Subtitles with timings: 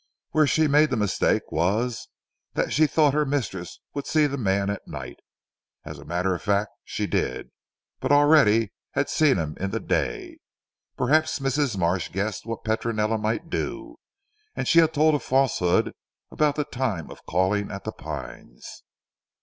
[0.31, 2.07] Where she made the mistake was,
[2.53, 5.19] that she thought her mistress would see the man at night.
[5.85, 7.51] As a matter of fact she did,
[7.99, 10.39] but already had seen him in the day.
[10.97, 11.77] Perhaps Mrs.
[11.77, 13.97] Marsh guessed what Petronella might do,
[14.55, 15.93] and she had told a falsehood
[16.31, 18.81] about the time of calling at "The Pines."